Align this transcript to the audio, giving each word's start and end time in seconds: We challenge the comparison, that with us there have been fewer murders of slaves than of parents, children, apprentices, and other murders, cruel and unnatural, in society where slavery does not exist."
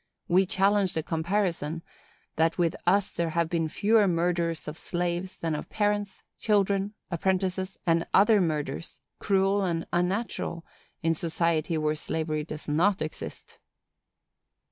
We 0.27 0.47
challenge 0.47 0.95
the 0.95 1.03
comparison, 1.03 1.83
that 2.35 2.57
with 2.57 2.75
us 2.87 3.11
there 3.11 3.29
have 3.37 3.49
been 3.49 3.69
fewer 3.69 4.07
murders 4.07 4.67
of 4.67 4.79
slaves 4.79 5.37
than 5.37 5.53
of 5.53 5.69
parents, 5.69 6.23
children, 6.39 6.95
apprentices, 7.11 7.77
and 7.85 8.07
other 8.11 8.41
murders, 8.41 8.99
cruel 9.19 9.63
and 9.63 9.85
unnatural, 9.93 10.65
in 11.03 11.13
society 11.13 11.77
where 11.77 11.93
slavery 11.93 12.43
does 12.43 12.67
not 12.67 12.99
exist." 12.99 13.59